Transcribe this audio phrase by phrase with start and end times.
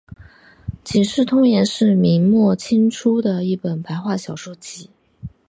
[0.83, 4.89] 警世通言是明末清初的一本白话小说集。